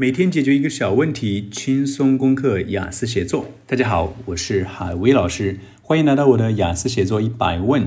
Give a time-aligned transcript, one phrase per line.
[0.00, 3.50] 每天解决一个小问题，轻松攻克雅思写作。
[3.66, 7.86] 大家好，我是海威老师，欢迎来到我的雅思写作一百问。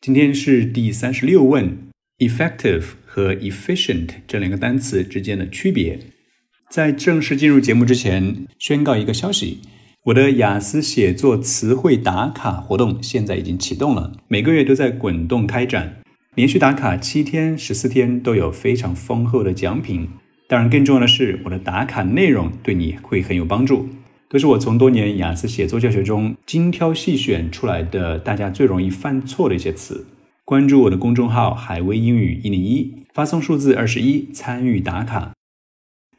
[0.00, 1.76] 今天是第三十六问
[2.18, 5.98] ：effective 和 efficient 这两个单词之间的区别。
[6.70, 9.58] 在正式进入节目之前，宣告一个消息：
[10.04, 15.96] 我的雅思写作词汇打卡活动现在已经启动了，每个月都在滚动开展，
[16.36, 20.08] 连续打卡七天、十四天都有非常丰厚的奖品。
[20.48, 23.86] 当然，更重要的是，我的打卡内容对你会很有帮助，
[24.30, 30.06] 都是我从多年雅思写作教学中精挑细选出来的，大家最容易犯错的一些词。
[30.46, 35.32] 关注我的公众号“海威英语一零一”，发送数字二十一参与打卡。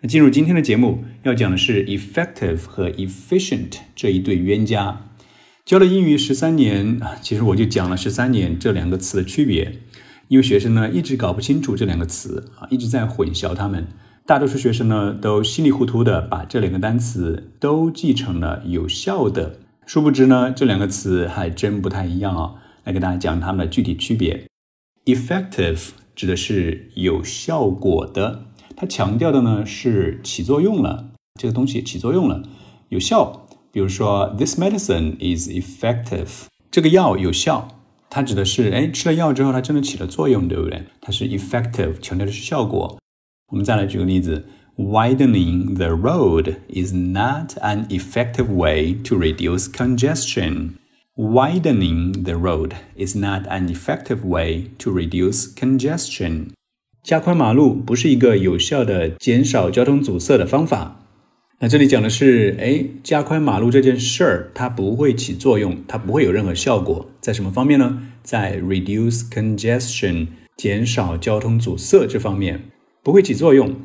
[0.01, 5.07] 那进入今天的节目，要讲的是 effective 和 efficient 这一对冤家。
[5.65, 9.79] 教了英语十三年啊，其实我就讲了十三年这两个词的区别，
[10.27, 13.87] 因为学生呢一直搞不清楚这两个词啊，一直在混淆它们。
[14.29, 22.53] 大多数学生呢，都稀里糊涂的把这两个单词都记成了有效的，殊不知呢，这两个词还真不太一样啊。
[22.83, 24.45] 来给大家讲它们的具体区别。
[25.05, 31.09] Effective 指的是有效果的，它强调的呢是起作用了，
[31.41, 32.43] 这个东西起作用了，
[32.89, 33.47] 有效。
[33.71, 37.67] 比如说，This medicine is effective，这个药有效，
[38.11, 40.83] 它指的是哎吃了药之后它真的起了作用，对不对？
[41.01, 42.99] 它是 effective，强调的是效果。
[43.48, 44.44] 我们再来举个例子：
[44.76, 50.70] Widening the road is not an effective way to reduce congestion.
[51.14, 56.48] Widening the road is not an effective way to reduce congestion.
[57.04, 61.00] 加宽马路不是一个有效的减少交通阻塞的方法。
[61.60, 67.08] 那这里讲的是，哎，加宽马路这件事儿，它不会起作用，它不会有任何效果。
[67.20, 68.02] 在什么方面呢？
[68.24, 70.26] 在 reduce congestion
[70.56, 72.72] 减少交通阻塞这方面。
[73.09, 73.75] 不会起作用，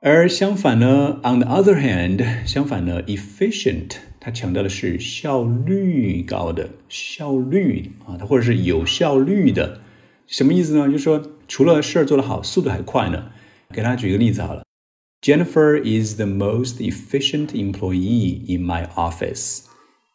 [0.00, 9.82] 而相反呢，on the other hand，相反呢，efficient，它强调的是效率高的效率啊，它或者是有效率的，
[10.26, 10.86] 什么意思呢？
[10.86, 13.26] 就是说除了事儿做得好，速度还快呢。
[13.74, 14.62] 给大家举个例子好了
[15.20, 19.64] ，Jennifer is the most efficient employee in my office。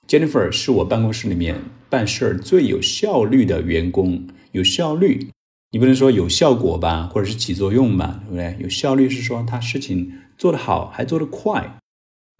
[0.08, 1.58] Jennifer 是我办公室里面
[1.92, 5.28] 办事儿最有效率的员工，有效率。
[5.74, 8.58] 你不能说有效果吧，或者是起作用吧，对不对？
[8.62, 11.78] 有效率是说他事情做得好，还做得快。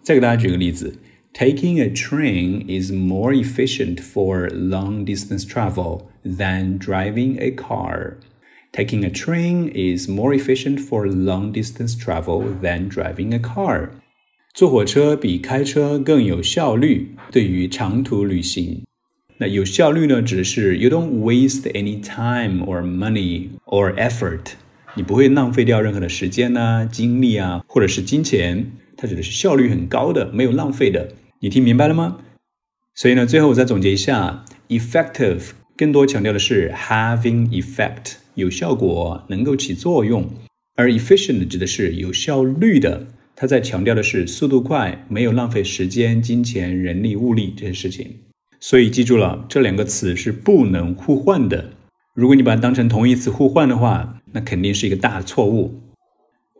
[0.04, 0.98] 再给大家举个例子
[1.32, 8.16] ，Taking a train is more efficient for long distance travel than driving a car.
[8.70, 13.90] Taking a train is more efficient for long distance travel than driving a car.
[14.52, 18.82] 坐火车比开车更有效率，对于长途旅行。
[19.42, 24.52] 那有效率呢，指的是 you don't waste any time or money or effort，
[24.94, 28.70] 你不会浪费掉任何的时间呐、精力啊，或者是金钱。
[28.96, 31.08] 它指的是效率很高的，没有浪费的。
[31.40, 32.18] 你听明白了吗？
[32.94, 40.22] 所以呢，最后我再总结一下，effective 更多强调的是 having effect，有效果，能够起作用；
[40.76, 48.18] 而 efficient 指的是有效率的，它在强调的是速度快，没有浪费时间、金钱、人力、物力这些事情。
[48.62, 51.70] 所以记住了，这两个词是不能互换的。
[52.14, 55.80] 如果你把它当成同义词互换的话，那肯定是一个大错误。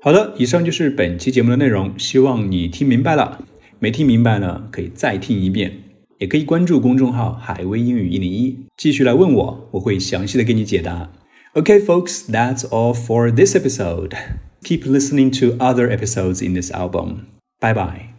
[0.00, 3.44] 好的，以上就是本期节目的内容，希望你听明白了。
[3.78, 5.74] 没听明白呢，可以再听一遍，
[6.18, 11.08] 也可以关注公众号“海威英语一零一”，继续来问我，我会详细的给你解答。
[11.54, 14.16] Okay, folks, that's all for this episode.
[14.64, 17.26] Keep listening to other episodes in this album.
[17.60, 18.11] Bye bye.